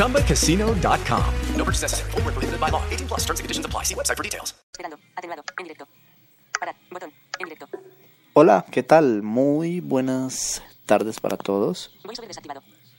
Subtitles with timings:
[0.00, 1.34] ChumbaCasino.com.
[1.56, 2.10] No purchase necessary.
[2.12, 2.82] Full prohibited by law.
[2.90, 3.84] 18 plus terms and conditions apply.
[3.84, 4.54] See website for details.
[4.72, 4.96] Esperando.
[5.16, 5.44] Atenuado.
[5.58, 5.86] En directo.
[6.58, 6.74] Parar.
[6.90, 7.12] Botón.
[7.38, 7.68] En directo.
[8.32, 9.22] Hola, ¿qué tal?
[9.22, 11.92] Muy buenas tardes para todos.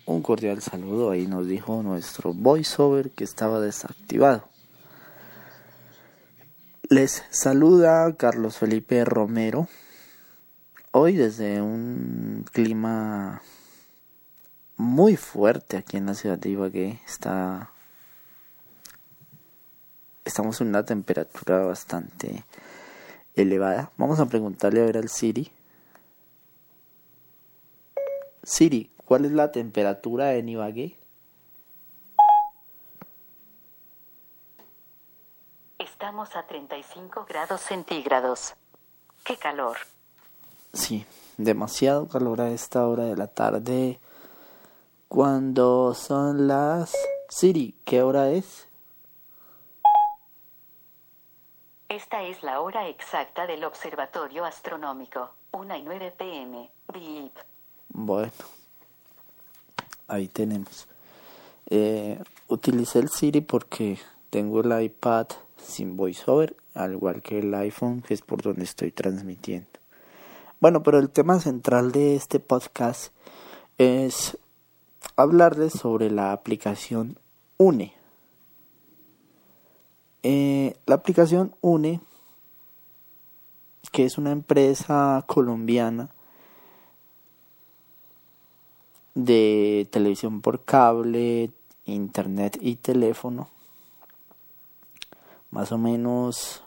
[0.05, 1.11] Un cordial saludo.
[1.11, 4.47] Ahí nos dijo nuestro voiceover que estaba desactivado.
[6.89, 9.67] Les saluda Carlos Felipe Romero.
[10.91, 13.41] Hoy desde un clima
[14.81, 17.69] muy fuerte aquí en la ciudad de Ibagué está
[20.25, 22.43] estamos en una temperatura bastante
[23.35, 23.91] elevada.
[23.97, 25.51] Vamos a preguntarle a ver al Siri.
[28.41, 30.97] Siri, ¿cuál es la temperatura en Ibagué?
[35.77, 38.55] Estamos a 35 grados centígrados.
[39.23, 39.77] ¡Qué calor!
[40.73, 41.05] Sí,
[41.37, 43.99] demasiado calor a esta hora de la tarde.
[45.11, 46.95] Cuando son las...
[47.27, 48.65] Siri, ¿qué hora es?
[51.89, 56.69] Esta es la hora exacta del observatorio astronómico, 1 y 9 pm.
[56.93, 57.33] Beep.
[57.89, 58.31] Bueno,
[60.07, 60.87] ahí tenemos.
[61.69, 62.17] Eh,
[62.47, 65.27] utilicé el Siri porque tengo el iPad
[65.57, 69.77] sin voiceover, al igual que el iPhone, que es por donde estoy transmitiendo.
[70.61, 73.11] Bueno, pero el tema central de este podcast
[73.77, 74.37] es
[75.15, 77.17] hablarles sobre la aplicación
[77.57, 77.93] UNE.
[80.23, 81.99] Eh, la aplicación UNE,
[83.91, 86.09] que es una empresa colombiana
[89.15, 91.51] de televisión por cable,
[91.85, 93.49] internet y teléfono,
[95.49, 96.63] más o menos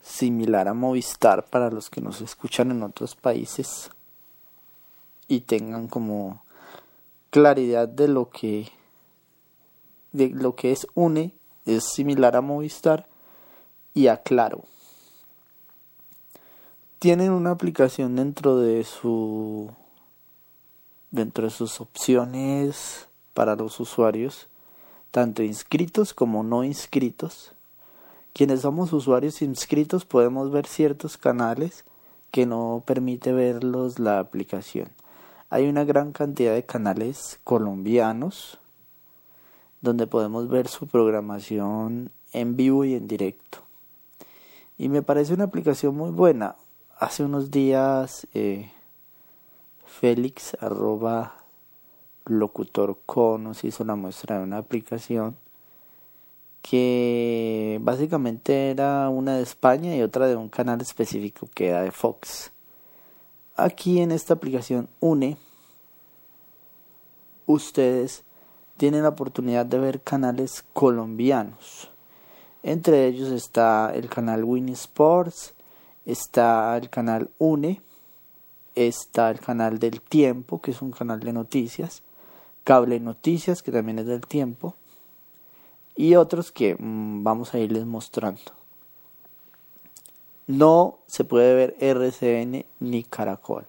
[0.00, 3.90] similar a Movistar para los que nos escuchan en otros países
[5.28, 6.42] y tengan como
[7.38, 8.68] claridad de lo que
[10.10, 11.32] de lo que es UNE
[11.66, 13.06] es similar a Movistar
[13.94, 14.64] y a Claro.
[16.98, 19.70] Tienen una aplicación dentro de su
[21.12, 24.48] dentro de sus opciones para los usuarios,
[25.12, 27.52] tanto inscritos como no inscritos.
[28.32, 31.84] Quienes somos usuarios inscritos podemos ver ciertos canales
[32.32, 34.90] que no permite verlos la aplicación.
[35.50, 38.58] Hay una gran cantidad de canales colombianos
[39.80, 43.58] donde podemos ver su programación en vivo y en directo.
[44.76, 46.56] Y me parece una aplicación muy buena.
[46.98, 48.70] Hace unos días eh,
[49.86, 51.34] Félix arroba
[52.26, 52.98] locutor
[53.40, 55.34] nos hizo la muestra de una aplicación
[56.60, 61.90] que básicamente era una de España y otra de un canal específico que era de
[61.90, 62.52] Fox.
[63.58, 65.36] Aquí en esta aplicación une
[67.44, 68.22] ustedes
[68.76, 71.90] tienen la oportunidad de ver canales colombianos.
[72.62, 75.54] Entre ellos está el canal Win Sports,
[76.06, 77.82] está el canal UNE,
[78.76, 82.04] está el canal del Tiempo, que es un canal de noticias,
[82.62, 84.76] Cable Noticias, que también es del Tiempo,
[85.96, 88.57] y otros que mm, vamos a irles mostrando.
[90.48, 93.66] No se puede ver RCN ni Caracol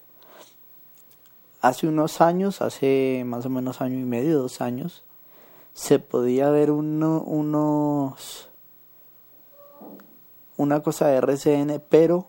[1.62, 5.04] hace unos años, hace más o menos año y medio, dos años,
[5.74, 8.50] se podía ver uno, unos
[10.58, 12.28] una cosa de RCN, pero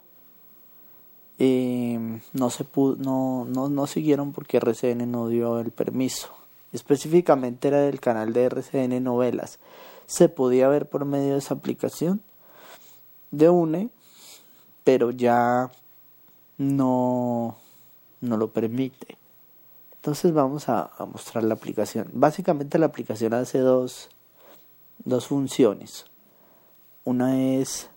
[1.38, 6.28] eh, no se pudo, no, no, no siguieron porque RCN no dio el permiso.
[6.72, 9.58] Específicamente era del canal de RCN Novelas.
[10.06, 12.20] Se podía ver por medio de esa aplicación
[13.32, 13.88] de UNE,
[14.92, 15.70] pero ya
[16.58, 17.56] no,
[18.20, 19.16] no lo permite.
[19.94, 22.08] Entonces vamos a, mostrar la aplicación.
[22.12, 24.08] Básicamente la aplicación hace dos,
[25.04, 26.06] dos funciones.
[27.04, 27.88] Una es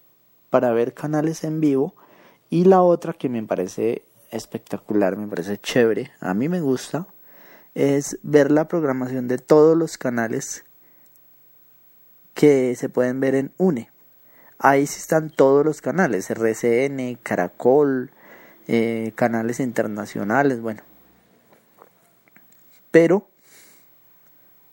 [0.52, 1.96] para ver canales en vivo
[2.52, 7.08] y la otra que me parece espectacular, me parece chévere, a mí me gusta,
[7.74, 10.64] es ver la programación de todos los canales
[12.36, 13.93] que se pueden ver en UNE.
[14.66, 18.12] Ahí sí están todos los canales, RCN, Caracol,
[18.70, 20.82] eh, canales internacionales, bueno.
[22.90, 23.28] Pero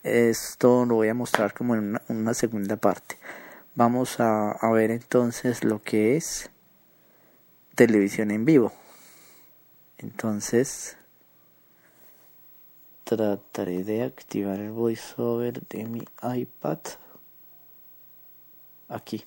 [0.01, 3.17] esto lo voy a mostrar como en una, segunda parte.
[3.75, 6.49] Vamos a, a ver entonces lo que es
[7.75, 8.71] televisión en vivo.
[9.97, 10.95] Entonces,
[13.03, 16.79] trataré de activar el voiceover de mi iPad
[18.87, 19.25] aquí.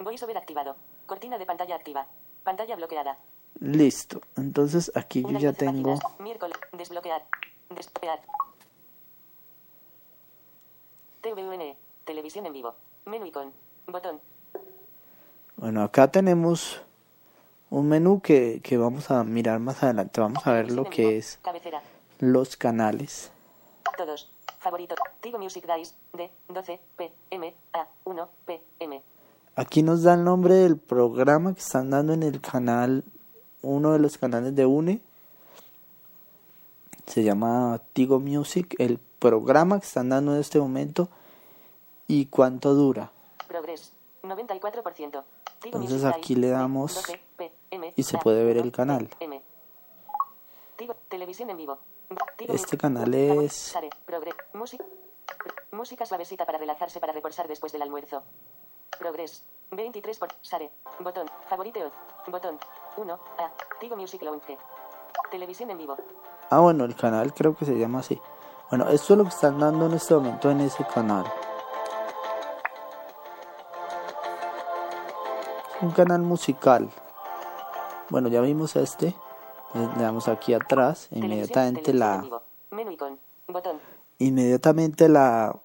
[0.00, 0.76] Voiceover activado.
[1.06, 2.06] Cortina de pantalla activa.
[2.42, 3.18] Pantalla bloqueada.
[3.60, 4.20] Listo.
[4.36, 5.98] Entonces aquí yo ya tengo.
[6.18, 6.56] Miércoles.
[6.72, 7.22] Desbloquear.
[7.68, 8.20] Desbloquear.
[11.20, 11.76] TVN.
[12.04, 12.74] Televisión en vivo.
[13.04, 13.52] Menú icon.
[13.86, 14.20] Botón.
[15.56, 16.80] Bueno, acá tenemos
[17.68, 20.20] un menú que, que vamos a mirar más adelante.
[20.20, 21.82] Vamos a ver lo que es Cabecera.
[22.20, 23.30] los canales.
[23.98, 24.30] Todos.
[24.60, 24.94] Favorito.
[25.20, 25.94] Tigo Music Dice.
[26.14, 26.30] D.
[26.48, 26.80] 12.
[26.96, 27.12] P.
[27.30, 27.54] M.
[27.74, 27.86] A.
[28.04, 28.28] 1.
[28.46, 28.62] P.
[28.80, 29.02] M.
[29.56, 33.04] Aquí nos da el nombre del programa que están dando en el canal,
[33.62, 35.00] uno de los canales de UNE.
[37.06, 41.08] Se llama Tigo Music, el programa que están dando en este momento
[42.06, 43.10] y cuánto dura.
[43.48, 43.92] Progress.
[44.22, 45.24] 94%.
[45.60, 46.52] Tigo Entonces aquí le D.
[46.52, 47.20] damos 12.
[47.36, 47.52] P.
[47.70, 47.92] M.
[47.96, 48.72] y se puede ver el 1.
[48.72, 49.08] canal.
[51.08, 51.78] Televisión en vivo.
[52.38, 53.74] Este canal es-.
[55.72, 56.06] Música.
[56.06, 58.22] Suavecita para relajarse para después del almuerzo.
[58.98, 59.44] Progress.
[59.70, 60.70] 23 por Sare.
[60.98, 61.26] Botón.
[61.48, 61.80] Favorito.
[62.26, 62.58] Botón.
[62.96, 63.12] 1.
[63.14, 63.50] A.
[63.78, 64.58] Tigo Music Lounge.
[65.30, 65.96] Televisión en vivo.
[66.50, 68.20] Ah, bueno, el canal creo que se llama así.
[68.70, 71.24] Bueno, esto es lo que están dando en este momento en ese canal.
[75.80, 76.90] Un canal musical.
[78.10, 79.08] Bueno, ya vimos este.
[79.74, 81.08] Eh, Le damos aquí atrás.
[81.12, 82.24] Inmediatamente la,
[84.18, 85.56] inmediatamente la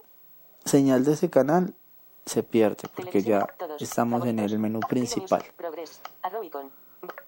[0.64, 1.74] señal de ese canal
[2.26, 3.48] se pierde porque ya
[3.80, 5.44] estamos en el menú principal.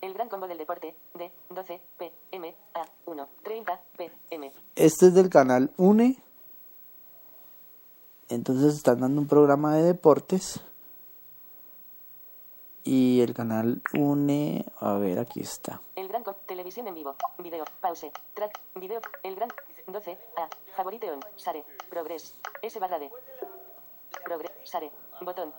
[0.02, 0.96] El gran combo del deporte.
[1.14, 1.32] D.
[1.50, 1.82] 12.
[1.98, 2.12] P.
[2.32, 2.56] M.
[2.74, 2.86] A.
[3.06, 3.30] 1.
[3.44, 3.82] 30.
[3.98, 4.12] P.
[4.32, 4.52] M.
[4.76, 6.18] Este es del canal UNE.
[8.30, 10.62] Entonces están dando un programa de deportes.
[12.84, 15.82] Y el canal UNE, a ver, aquí está.
[15.96, 17.16] El gran televisión en vivo.
[17.38, 17.66] Video.
[17.82, 18.12] Pause.
[18.34, 18.60] Track.
[18.76, 19.02] Video.
[19.24, 19.50] El gran
[19.88, 20.18] 12.
[20.38, 20.50] A.
[20.76, 21.20] Favorito on.
[21.36, 21.66] Sare.
[21.90, 22.40] Progress.
[22.62, 23.12] S barra D.
[24.28, 24.52] Progress.
[24.66, 24.92] Sare.
[25.22, 25.54] Botón.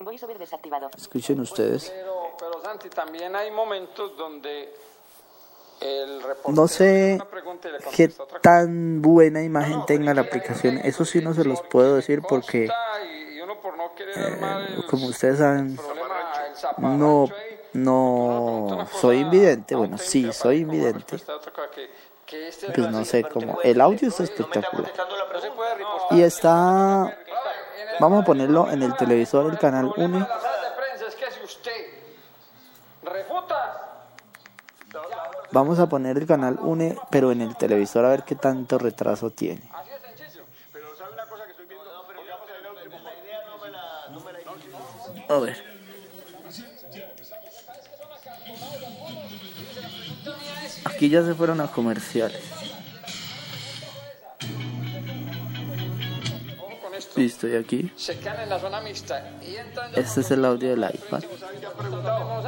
[0.00, 0.90] Voiceover desactivado.
[0.96, 1.90] Escuchen ustedes.
[1.90, 4.72] Pero, pero Santi, también hay momentos donde
[5.80, 8.08] el reportero No sé una pregunta y le qué
[8.40, 10.78] tan buena imagen No, tenga la aplicación.
[10.78, 12.68] Eso sí no se los puedo decir porque,
[13.04, 15.76] y- y uno por no querer armar eh, el- como ustedes saben,
[16.78, 17.26] no,
[17.72, 19.74] no soy invidente.
[19.74, 21.16] Bueno, sí, soy invidente.
[21.16, 23.58] este Pues no sé cómo.
[23.62, 24.92] El audio está espectacular.
[26.10, 27.16] Y está.
[28.00, 30.26] Vamos a ponerlo en el televisor, el canal problema 1.
[30.26, 31.86] de la sala de prensa es que si usted
[33.02, 33.84] refuta
[35.50, 39.30] Vamos a poner el canal 1, pero en el televisor a ver qué tanto retraso
[39.30, 39.68] tiene.
[45.28, 45.64] A ver.
[50.84, 52.42] Aquí ya se fueron a comerciales.
[57.16, 57.90] Listo, y aquí.
[57.96, 60.00] Se quedan en la zona mixta y entran ya.
[60.00, 61.22] Este es el audio del iPad.
[61.22, 62.44] Estamos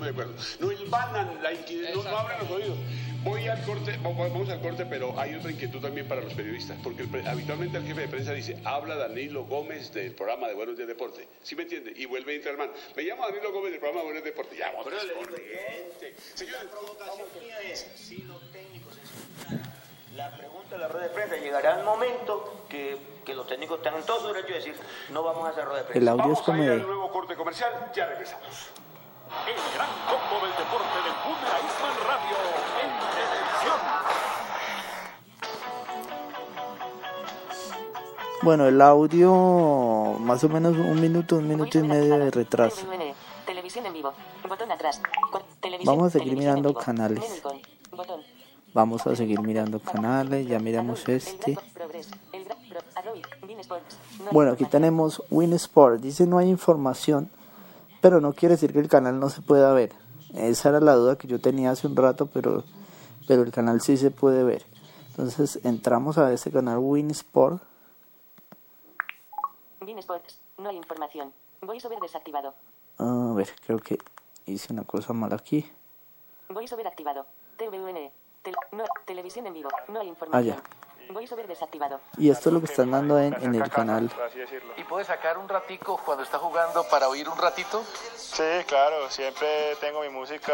[0.00, 0.32] de acuerdo.
[0.60, 2.76] No hilvanan la inquietud, no, no abran los oídos.
[3.24, 7.02] Voy al corte, vamos al corte, pero hay otra inquietud también para los periodistas, porque
[7.02, 10.88] el habitualmente el jefe de prensa dice, habla Danilo Gómez del programa de Buenos Días
[10.88, 11.92] Deporte, ¿sí me entiende?
[11.94, 12.72] Y vuelve a entrar hermano.
[12.96, 14.56] Me llamo Danilo Gómez del programa de Buenos Días Deporte.
[14.58, 14.88] Ya, vamos.
[16.34, 16.66] Señores,
[20.16, 24.02] La pregunta de la rueda de prensa llegará el momento que, que los técnicos tengan
[24.04, 24.76] todo su derecho de decir
[25.10, 25.98] no vamos a hacer rueda de prensa.
[26.00, 26.84] El audio es vamos a como ir al de.
[26.86, 28.46] nuevo corte comercial, ya regresamos.
[29.46, 32.36] El gran combo del deporte de Boomer Iceman Radio
[32.82, 33.80] en televisión.
[38.42, 39.32] Bueno, el audio
[40.18, 42.84] más o menos un minuto, un minuto y medio de retraso.
[42.86, 43.14] TVN.
[43.46, 44.12] Televisión en vivo.
[44.48, 45.00] Botón atrás.
[45.30, 47.42] Cor- televisión- Vamos a seguir mirando canales.
[48.74, 51.56] Vamos a seguir mirando canales, ya miramos este.
[54.30, 54.70] Bueno, aquí información.
[54.70, 56.00] tenemos Win Sport.
[56.00, 57.30] Dice no hay información,
[58.00, 59.92] pero no quiere decir que el canal no se pueda ver.
[60.34, 62.64] Esa era la duda que yo tenía hace un rato, pero,
[63.28, 64.64] pero el canal sí se puede ver.
[65.10, 67.62] Entonces entramos a ese canal Win Sport.
[69.80, 70.38] Bean Sports.
[70.58, 71.32] No hay información.
[71.60, 72.54] VoiceOver desactivado.
[72.98, 73.98] A ver, creo que
[74.46, 75.70] hice una cosa mal aquí.
[76.48, 77.26] VoiceOver activado.
[77.58, 78.10] TVN.
[78.72, 79.68] No, televisión en vivo.
[79.88, 80.56] No hay información.
[80.58, 80.62] Ah,
[81.14, 82.00] VoiceOver desactivado.
[82.18, 84.10] Y esto es lo que están dando en, en el canal.
[84.76, 87.84] ¿Y puede sacar un ratico cuando está jugando para oír un ratito?
[88.16, 90.52] Sí, claro, siempre tengo mi música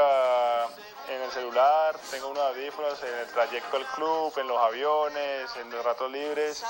[1.09, 5.71] en el celular, tengo unos audífonos en el trayecto al club, en los aviones, en
[5.71, 6.63] los ratos libres.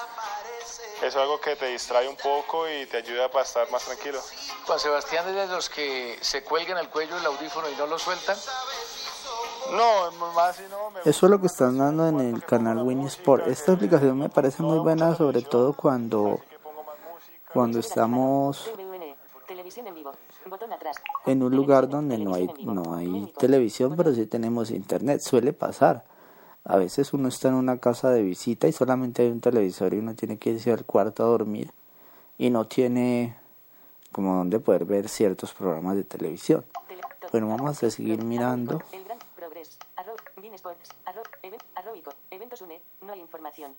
[0.99, 4.21] Eso es algo que te distrae un poco y te ayuda para estar más tranquilo.
[4.67, 7.99] Juan Sebastián es de los que se cuelgan el cuello el audífono y no lo
[7.99, 8.37] sueltan.
[9.73, 13.47] No, más no, me Eso es lo que están dando en el canal Win Sport.
[13.49, 16.41] Esta aplicación me parece muy buena, sobre todo cuando,
[17.53, 18.71] cuando estamos
[21.27, 25.21] en un lugar donde no hay, no hay televisión, pero sí tenemos internet.
[25.21, 26.05] Suele pasar.
[26.65, 29.99] A veces uno está en una casa de visita y solamente hay un televisor y
[29.99, 31.73] uno tiene que irse al cuarto a dormir
[32.37, 33.37] y no tiene
[34.13, 36.65] como donde poder ver ciertos programas de televisión.
[37.31, 38.83] Bueno, vamos a seguir mirando.
[38.93, 39.79] El gran progress.
[39.97, 40.17] Arrow.
[40.41, 40.91] Bean Sports.
[41.43, 41.63] Event.
[42.31, 42.63] Eventos.
[43.03, 43.75] No hay información.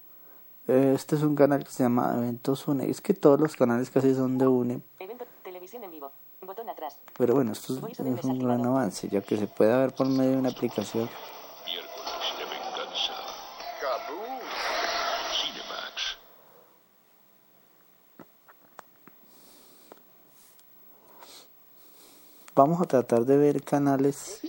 [0.67, 2.89] Eh, Este es un canal que se llama Eventos UNE.
[2.89, 5.25] Es que todos los canales casi son de UNE, Evento.
[5.43, 6.11] Televisión en vivo.
[6.41, 6.97] Botón atrás.
[7.17, 10.31] pero bueno, esto es, es un gran avance, ya que se puede ver por medio
[10.31, 11.09] de una aplicación.
[22.55, 24.41] Vamos a tratar de ver canales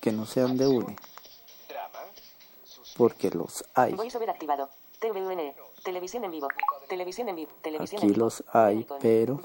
[0.00, 0.96] que no sean de UNE,
[2.96, 3.94] porque los hay.
[3.94, 4.68] VoiceOver activado.
[5.00, 5.54] TVN.
[5.82, 6.48] Televisión en vivo.
[6.88, 7.52] Televisión en vivo.
[7.60, 8.24] Televisión Aquí en vivo.
[8.24, 9.40] los hay, pero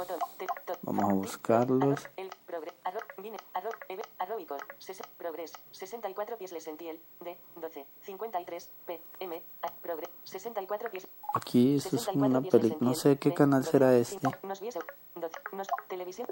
[0.84, 2.08] vamos a buscarlos.
[2.16, 2.72] El progre.
[2.86, 3.02] Arrow.
[3.18, 3.36] Bean.
[3.54, 3.72] Arrow.
[3.90, 4.04] Eve.
[4.20, 4.60] Arrow icon.
[4.80, 5.52] Ses- progress.
[5.72, 7.02] 64 pies le sentiel.
[7.20, 7.38] D.
[7.56, 7.86] 12.
[8.06, 8.70] 53.
[8.86, 9.02] P.
[9.20, 9.44] M.
[9.64, 9.68] A.
[9.82, 10.08] Progre.
[10.24, 11.08] 64 pies.
[11.34, 14.30] Aquí esto es como una película, no sé qué canal será este.
[14.44, 14.76] Nos vies.
[15.16, 15.36] 12.
[15.52, 15.68] Nos.
[15.90, 16.28] Televisión.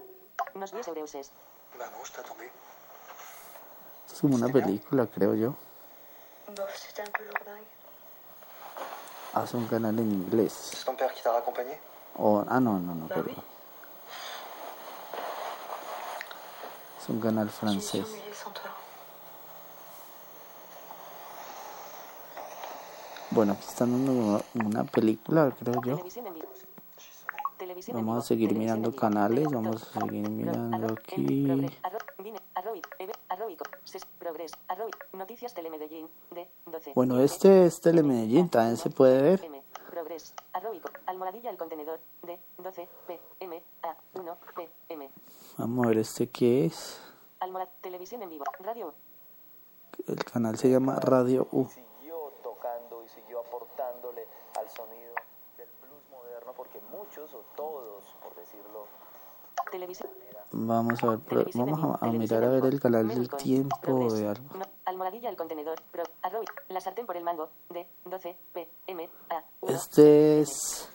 [0.55, 1.31] Nos vies Eureuses.
[1.77, 2.51] Me gusta también.
[4.09, 5.55] Es como una película, creo yo.
[9.37, 10.71] Ah, es un canal en inglés.
[10.73, 11.77] ¿Es ton père qui t'a raccompagné
[12.15, 13.35] O, ah, no, no, no, perdón.
[16.99, 18.07] Es un canal francés.
[23.29, 26.01] Bueno, aquí están dando una, película, creo yo.
[27.93, 31.69] Vamos a seguir mirando canales, vamos a seguir mirando aquí.
[32.17, 36.93] El progre- Arrow, Vine, Arrow, Eve, Arrow, Ico, Ses, Progress, Arrow, Noticias Telemedellín, D, 12.
[36.95, 39.43] Bueno, este es Telemedellín, también se puede ver.
[39.45, 45.09] M, Progress, Arrow, Ico, Almohadilla el contenedor, D, 12, P, M, A, 1, P, M.
[45.57, 46.99] Vamos a ver este qué es.
[47.39, 48.93] Almohad, televisión en vivo, radio,
[50.07, 51.65] El canal se llama Radio U.
[51.69, 54.25] siguió tocando y siguió aportándole
[54.59, 55.13] al sonido
[55.57, 58.87] del blues moderno porque muchos o todos, por decirlo,
[60.51, 64.27] Vamos a ver, pero vamos a, a mirar a ver el canal del tiempo de
[64.29, 64.45] algo.
[64.85, 65.77] Almohadilla el contenedor,
[66.69, 70.89] la sartén por el mango, D, 12, P, M, A, 1, Este es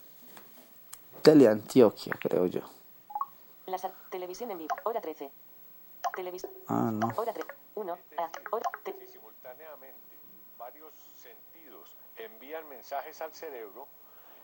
[1.21, 2.61] Teleantioquia, creo yo.
[3.67, 3.77] la
[4.09, 5.31] televisión en vivo, hora 13.
[6.15, 7.07] Televisión, Ah, no.
[7.15, 10.17] hora 3, 1, A, hora, Si simultáneamente
[10.57, 13.87] varios sentidos envían mensajes al cerebro,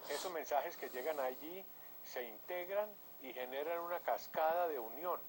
[0.09, 1.65] esos mensajes que llegan allí
[2.05, 2.87] se integran
[3.21, 5.19] y generan una cascada de unión.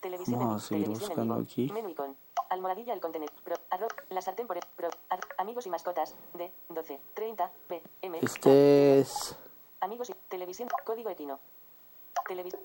[0.00, 1.70] Televisión Vamos a seguir buscando aquí.
[1.72, 2.16] Menú icon.
[2.50, 3.34] Almohadilla el contenedor.
[3.42, 6.14] Pro, arroz, la sartén por el, pro, ar- amigos y mascotas.
[6.34, 8.18] D, 12, 30, P, M.
[8.22, 9.36] Este es
[9.80, 10.68] Amigos y televisión.
[10.84, 11.38] Código etino.
[12.28, 12.62] Televisión.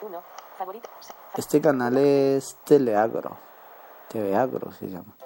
[0.00, 0.22] 1.
[0.56, 0.88] Favorito.
[1.00, 3.36] sa- fa- este canal es Teleagro.
[4.08, 5.16] TV Agro se llama.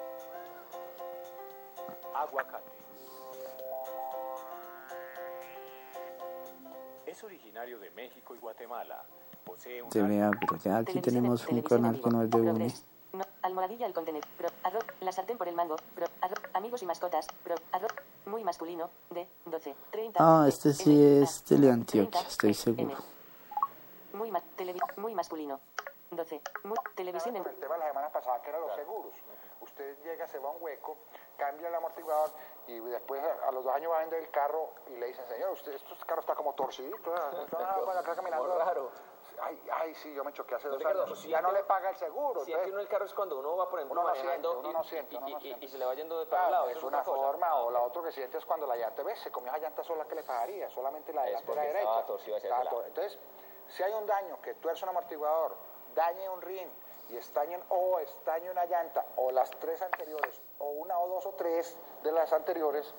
[7.76, 9.04] De México y Guatemala.
[9.44, 9.90] Posee un.
[10.64, 12.72] Ya aquí tenemos un canal que no es de.
[13.12, 14.28] No, almohadilla el contenedor.
[14.36, 15.76] Pro, arroz, la sartén por el mango.
[15.94, 17.26] Pro, arroz, amigos y mascotas.
[17.44, 17.90] Pro, arroz,
[18.26, 18.90] muy masculino.
[19.10, 20.18] D, 12, 30.
[20.20, 22.82] Ah, este sí M, es A, Teleantioquia, 30, estoy seguro.
[22.92, 22.94] M.
[24.14, 25.60] Muy, ma- televi- muy masculino.
[26.10, 26.40] 12.
[26.64, 29.12] Muy, televisión en el tema de la semana pasada, que eran los seguros.
[29.78, 30.96] Usted llega, se va a un hueco,
[31.36, 32.30] cambia el amortiguador
[32.66, 35.24] y después a, a los dos años va a vender el carro y le dicen,
[35.28, 38.58] señor, usted, este carro está como torcidito, está acá caminando.
[38.58, 38.90] Raro.
[39.40, 41.20] Ay, ay, sí, yo me choqué hace No, dos Ricardo, años.
[41.20, 42.40] si ya no le paga el seguro.
[42.40, 44.58] Siente entonces- uno el carro es cuando uno va, por ejemplo, Uno no siente, manejando
[44.58, 45.64] uno y, no siente, y- uno no y- siente.
[45.64, 46.68] y se le va yendo de Ah, para un lado.
[46.70, 49.52] es una forma, o la otra que siente es cuando la llanta ve, se comió
[49.52, 51.78] esa llanta sola que le pagaría, solamente la delantera derecha.
[51.84, 53.16] estaba torcido hacia Entonces,
[53.68, 55.54] si hay un daño que tuerce un amortiguador,
[55.94, 56.68] dañe un rin
[57.10, 61.32] y estañe o estañe una llanta, o las tres anteriores, o una o dos o
[61.32, 62.94] tres de las anteriores,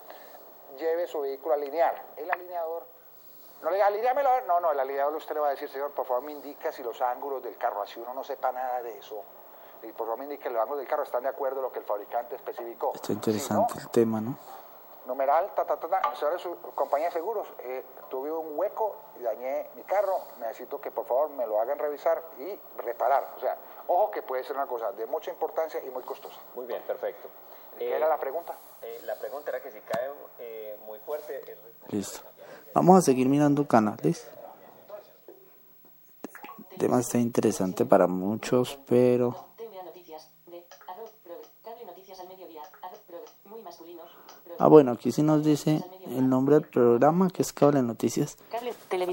[0.78, 2.04] lleve su vehículo a alinear.
[2.18, 2.86] El alineador
[3.62, 4.30] No le diga, alineámelo.
[4.48, 6.82] No, no, el alineador usted le va a decir, señor, por favor me indica si
[6.82, 9.22] los ángulos del carro, así uno no sepa nada de eso.
[9.84, 11.72] Y por favor me indique que los ángulos del carro están de acuerdo a lo
[11.72, 12.94] que el fabricante especificó.
[12.96, 14.38] Está interesante el tema, ¿no?
[15.06, 16.16] Numeral, ta, ta, ta, ta.
[16.16, 20.20] Señores, su compañía de seguros, eh, tuve un hueco y dañé mi carro.
[20.40, 23.34] Necesito que por favor me lo hagan revisar y reparar.
[23.36, 26.40] O sea, ojo que puede ser una cosa de mucha importancia y muy costosa.
[26.56, 27.28] Muy bien, perfecto.
[27.78, 28.56] ¿Qué Eh, era la pregunta?
[28.82, 31.44] eh, la pregunta era que si cae eh, muy fuerte...
[31.88, 32.20] Listo.
[32.74, 34.28] Vamos a seguir mirando canales.
[36.72, 39.34] El tema está interesante para muchos, pero
[39.86, 41.48] Noticias de arroba progre.
[41.64, 42.62] Cable Noticias al mediodía.
[42.82, 43.26] arroba progre.
[43.46, 44.10] Muy masculinos.
[44.62, 48.38] Ah, bueno, aquí sí nos dice el nombre del programa, que es Cable Noticias.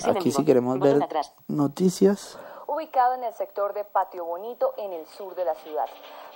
[0.08, 0.98] Aquí si queremos ver
[1.46, 2.36] noticias,
[2.66, 5.86] ubicado en el sector de Patio Bonito, en el sur de la ciudad.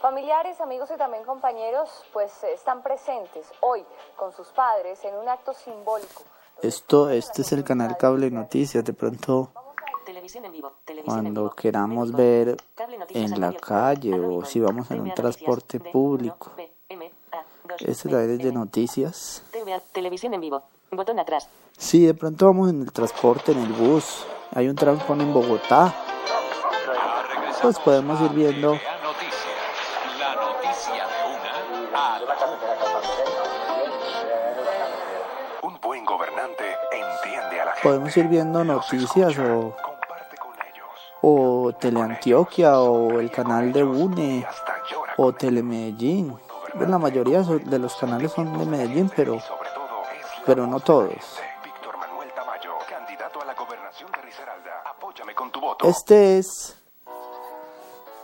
[0.01, 3.85] Familiares, amigos y también compañeros, pues están presentes hoy
[4.17, 6.23] con sus padres en un acto simbólico.
[6.63, 8.85] esto, este es el canal Cable Noticias.
[8.85, 9.51] De pronto,
[10.07, 10.73] Televisión en vivo.
[10.85, 12.57] Televisión en cuando queramos ver
[13.09, 16.80] en la calle o si vamos en un transporte público, 1 PM A 2
[17.85, 19.43] este también es de noticias.
[19.53, 20.63] TVA Televisión en vivo.
[20.91, 21.49] Botón atrás.
[21.79, 25.95] Si de pronto vamos en el transporte, en el bus, hay un trancón en Bogotá,
[27.63, 31.25] pues podemos ir viendo La noticia de
[31.79, 32.21] una a
[35.63, 37.83] Un buen gobernante entiende a la gente.
[37.83, 39.75] podemos ir viendo noticias o
[41.23, 44.47] o Teleantioquia o el canal de UNE
[45.17, 46.35] o Telemedellín.
[46.75, 49.39] La mayoría de los canales son de Medellín, pero
[50.47, 51.41] pero no todos.
[55.83, 56.77] Este es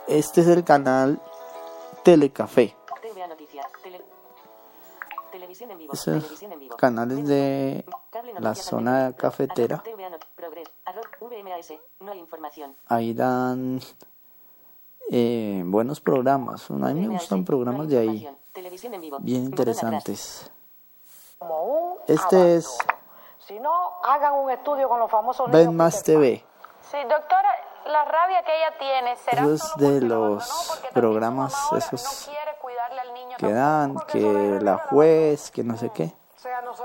[0.07, 1.21] este es el canal
[2.05, 2.77] Telecafé.
[5.93, 6.45] Esos
[6.77, 7.85] canales de
[8.39, 9.83] la zona cafetera.
[12.87, 13.81] Ahí dan
[15.11, 16.71] eh, buenos programas.
[16.71, 18.37] A mí me gustan programas de ahí,
[19.21, 20.51] bien interesantes.
[22.07, 22.79] Este es
[23.39, 26.45] Si no, hagan un estudio con los famosos Ven Más TV.
[26.91, 27.51] Sí, doctora,
[27.87, 32.31] la rabia que ella tiene será Eso es de los programas esos
[33.39, 36.13] que dan, que la juez, que no sé qué.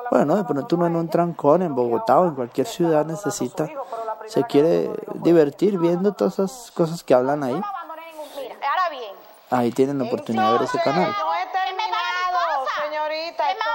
[0.10, 3.70] Bueno, de pronto uno en un trancón en Bogotá o en cualquier ciudad necesita,
[4.26, 7.62] se quiere divertir viendo todas esas cosas que hablan ahí.
[9.52, 11.12] Ahí tienen la oportunidad de ver ese canal.
[11.20, 13.52] no he terminado, señorita.
[13.52, 13.72] estoy-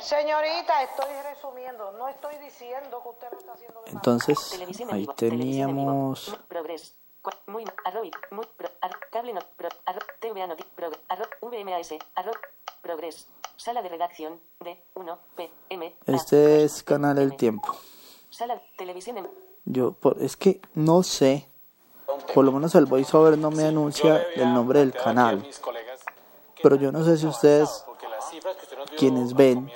[0.00, 1.92] Señorita, estoy resumiendo.
[1.92, 4.60] No estoy diciendo que usted lo está haciendo de Entonces,
[4.92, 6.94] ahí teníamos Progres.
[7.22, 11.94] Cua- Muy arroba muy pro, ar- cable not, pro, arro, TVA noti, pro, arro, VMAS,
[12.14, 12.30] arro,
[12.82, 13.26] progres.
[13.56, 15.96] Sala de redacción de 1 PM.
[16.06, 17.74] este es canal El Tiempo.
[18.30, 19.28] Sala televisión en
[19.64, 21.48] Yo por- es que no sé,
[22.34, 25.46] por lo menos el voiceover no me anuncia el nombre del canal.
[26.62, 27.84] Pero yo no sé si ustedes
[28.98, 29.70] quienes ven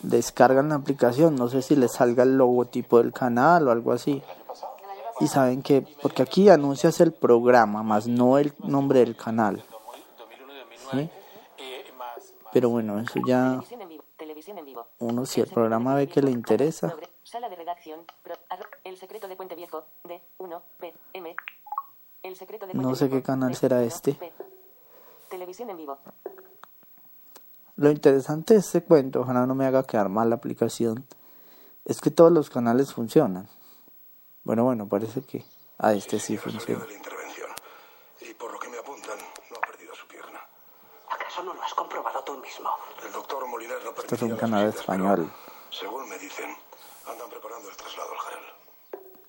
[0.00, 4.22] descargan la aplicación, no sé si les salga el logotipo del canal o algo así.
[5.20, 9.64] Y saben que, porque aquí anuncias el programa, más no el nombre del canal.
[10.92, 11.10] ¿Sí?
[12.52, 13.62] Pero bueno, eso ya
[14.36, 14.86] televisión en vivo.
[14.98, 18.04] Uno si el programa ve que le interesa, Progre- Sala de redacción.
[18.22, 21.34] pro- arro- el secreto de Puente Viejo de 1 PM.
[22.22, 24.12] El secreto de Puente no sé qué canal será 1 este.
[24.12, 24.32] P.
[25.30, 25.98] Televisión en vivo.
[27.76, 31.06] Lo interesante de este cuento, ojalá no me haga quedar mal la aplicación,
[31.86, 33.48] es que todos los canales funcionan.
[34.44, 35.44] Bueno, bueno, parece que
[35.78, 36.84] a este sí funciona.
[38.20, 39.18] Y por lo que me apuntan,
[39.50, 40.40] no ha perdido su pierna.
[41.10, 42.68] ¿Acaso no lo has comprobado tú mismo?
[43.06, 45.32] El doctor Moliner no Este es un canal español.
[45.70, 46.50] Según me dicen,
[47.08, 48.44] andan preparando el traslado al Jarel.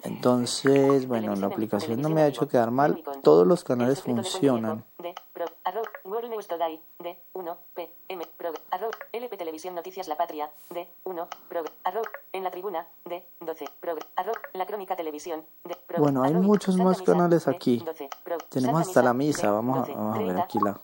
[0.03, 3.03] Entonces, bueno, la aplicación no me ha hecho quedar mal.
[3.23, 4.83] Todos los canales funcionan.
[4.97, 8.25] De pro, arro, World News Today de 1 PM.
[8.37, 12.01] Pro, arro, LP Televisión Noticias La Patria de 1 Pro, arro,
[12.33, 17.01] en la tribuna de 12 Pro, arro, La Crónica Televisión de Bueno, hay muchos más
[17.01, 17.77] canales aquí.
[17.77, 20.79] 12, Pro, Tenemos hasta la Misa Vamos a, 12, vamos a ver 30, aquí la.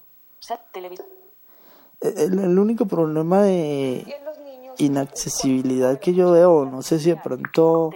[2.03, 4.05] El, único problema de
[4.77, 7.91] inaccesibilidad que yo veo, no sé si de pronto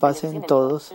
[0.00, 0.92] pasen todos.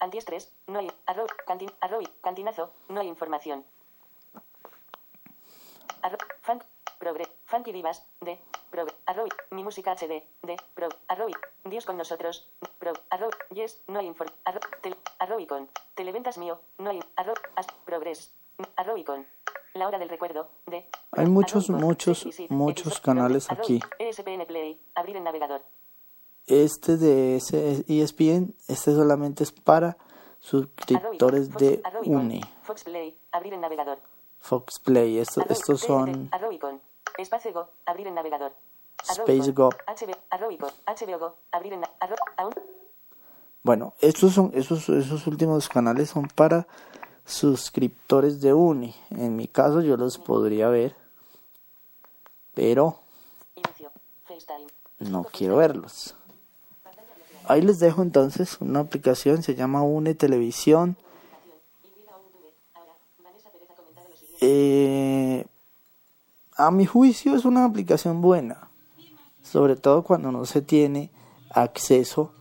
[0.00, 0.52] Antiestrés.
[0.66, 0.90] No hay.
[2.22, 2.70] Cantinazo.
[2.88, 3.64] No hay información.
[6.02, 6.18] Arro.
[7.50, 8.06] Funky Divas.
[8.20, 8.38] De.
[8.70, 8.94] Progre.
[9.06, 10.22] Arro, mi música HD.
[10.42, 10.56] De.
[10.74, 10.88] Pro.
[11.08, 11.26] Arro,
[11.64, 12.48] Dios con nosotros.
[12.78, 12.92] Pro.
[13.10, 13.82] Arro, yes.
[13.88, 14.30] No hay inform.
[14.44, 15.68] Arro, tel, arro icon.
[15.96, 16.60] Televentas mío.
[16.78, 17.00] No hay.
[17.16, 18.32] Arro, as, progress.
[18.76, 19.26] Arro icon.
[19.74, 20.48] La hora del recuerdo.
[20.66, 20.88] De.
[21.10, 23.80] Hay muchos, muchos, muchos canales aquí.
[23.98, 24.80] ESPN Play.
[24.94, 25.62] Abrir el navegador.
[26.46, 29.96] Este de ese ESPN, este solamente es para
[30.38, 32.40] suscriptores de UNE.
[32.62, 33.18] Fox Play.
[33.32, 33.98] Abrir el navegador.
[34.38, 36.80] Fox Play, estos, estos son Arrobicon.
[37.22, 37.68] Espacio Go.
[37.86, 38.52] Abrir el navegador.
[39.08, 39.70] Space Go.
[43.62, 46.66] Bueno, estos son esos esos últimos canales son para
[47.24, 48.94] suscriptores de Uni.
[49.10, 50.94] En mi caso yo los podría ver,
[52.54, 53.00] pero
[54.98, 56.14] no quiero verlos.
[57.46, 60.96] Ahí les dejo entonces una aplicación, se llama Une Televisión.
[64.40, 65.44] Eh,
[66.66, 68.68] a mi juicio es una aplicación buena,
[69.42, 71.10] sobre todo cuando no se tiene
[71.50, 72.32] acceso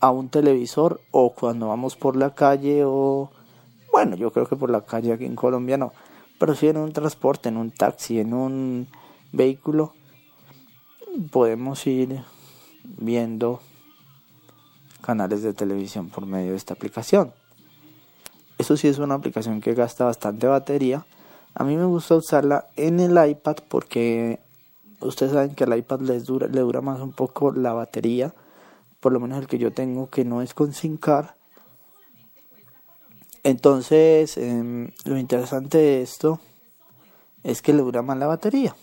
[0.00, 3.30] a un televisor o cuando vamos por la calle o
[3.92, 5.92] bueno, yo creo que por la calle aquí en Colombia no,
[6.38, 8.88] pero si en un transporte, en un taxi, en un
[9.32, 9.94] vehículo
[11.30, 12.22] podemos ir
[12.82, 13.60] viendo
[15.00, 17.32] canales de televisión por medio de esta aplicación.
[18.58, 21.06] Eso sí es una aplicación que gasta bastante batería.
[21.54, 24.40] A mí me gusta usarla en el iPad porque
[25.00, 28.34] ustedes saben que al iPad les dura, le dura más un poco la batería,
[29.00, 31.26] por lo menos el que yo tengo que no es con SIM card.
[33.44, 36.40] Entonces, eh, lo interesante de esto
[37.42, 38.74] es que le dura más la batería.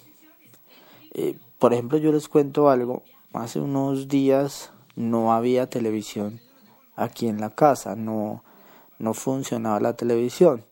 [1.14, 3.04] Eh, por ejemplo, yo les cuento algo.
[3.34, 6.40] Hace unos días no había televisión
[6.96, 8.44] aquí en la casa, no,
[9.00, 10.64] no funcionaba la televisión.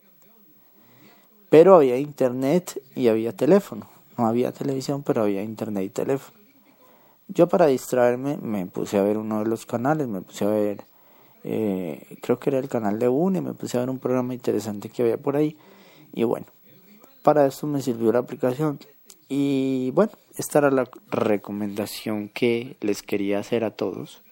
[1.50, 3.88] Pero había internet y había teléfono.
[4.16, 6.38] No había televisión, pero había internet y teléfono.
[7.28, 10.84] Yo para distraerme me puse a ver uno de los canales, me puse a ver,
[11.44, 14.88] eh, creo que era el canal de UNE, me puse a ver un programa interesante
[14.88, 15.56] que había por ahí.
[16.12, 16.46] Y bueno,
[17.22, 18.78] para eso me sirvió la aplicación.
[19.28, 24.22] Y bueno, esta era la recomendación que les quería hacer a todos.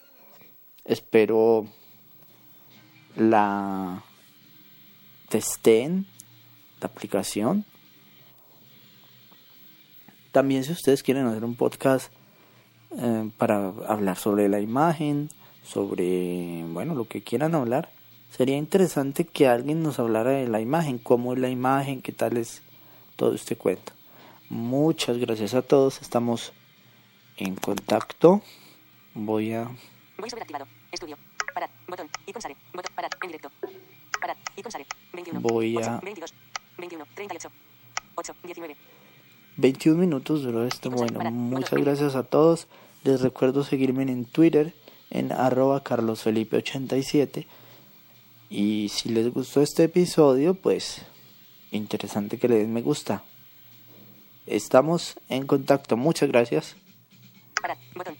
[0.84, 1.66] Espero
[3.14, 4.02] la
[5.28, 6.06] testeen,
[6.80, 7.64] la aplicación.
[10.32, 12.12] También si ustedes quieren hacer un podcast
[12.98, 15.30] eh, para hablar sobre la imagen,
[15.62, 17.90] sobre, bueno, lo que quieran hablar,
[18.30, 22.36] sería interesante que alguien nos hablara de la imagen, cómo es la imagen, qué tal
[22.36, 22.62] es
[23.16, 23.92] todo este cuento.
[24.50, 26.52] Muchas gracias a todos, estamos
[27.36, 28.42] en contacto.
[29.14, 29.70] Voy a...
[30.18, 30.66] Voy sobre activado.
[30.92, 31.16] Estudio.
[31.54, 31.70] Parad.
[31.88, 32.08] Botón.
[32.26, 32.56] Y Sare.
[32.72, 32.92] Botón.
[32.94, 33.10] Parad.
[33.22, 33.50] En directo.
[34.20, 34.36] Parad.
[34.56, 34.86] Y Sare.
[35.12, 35.40] 21.
[35.40, 36.34] Voy 8, a- 22.
[36.78, 37.04] 21.
[37.14, 37.50] 38.
[38.14, 38.34] 8.
[38.44, 38.76] 19.
[39.56, 40.90] 21 minutos duró esto.
[40.90, 42.68] Bueno, muchas gracias a todos.
[43.04, 44.74] Les recuerdo seguirme en Twitter
[45.10, 47.46] en arroba carlosfelipe87.
[48.50, 51.02] Y si les gustó este episodio, pues
[51.70, 53.24] interesante que le den me gusta.
[54.46, 55.96] Estamos en contacto.
[55.96, 56.76] Muchas gracias.
[57.60, 57.76] Parad.
[57.94, 58.16] Botón.